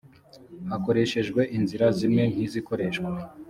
[0.69, 3.09] hakoreshejwe inzira zimwe nk izikoreshwa